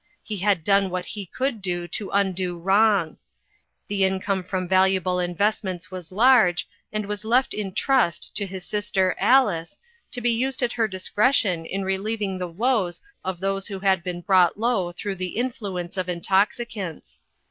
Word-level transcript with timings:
He 0.23 0.37
had 0.37 0.63
done 0.63 0.89
what 0.89 1.05
he 1.05 1.27
could 1.27 1.63
to 1.63 2.09
undo 2.11 2.57
wrong. 2.57 3.17
The 3.87 3.97
THE 4.01 4.07
SUMMER'S 4.07 4.23
STORY. 4.23 4.39
411 4.41 4.41
income 4.41 4.43
from 4.43 4.67
valuable 4.67 5.19
investments 5.19 5.91
was 5.91 6.11
large, 6.11 6.67
and 6.91 7.05
was 7.05 7.23
left 7.23 7.53
iu 7.53 7.69
trust 7.69 8.35
to 8.35 8.47
his 8.47 8.65
sister 8.65 9.15
Alice, 9.19 9.77
to 10.09 10.19
be 10.19 10.31
used 10.31 10.63
at 10.63 10.73
her 10.73 10.87
discretion 10.87 11.67
in 11.67 11.83
relieving 11.83 12.39
the 12.39 12.47
woes 12.49 13.03
of 13.23 13.39
those 13.39 13.67
who 13.67 13.77
had 13.81 14.03
been 14.03 14.21
brought 14.21 14.57
low 14.59 14.91
through 14.91 15.17
the 15.17 15.37
influence 15.37 15.97
of 15.97 16.09
intoxicants. 16.09 17.21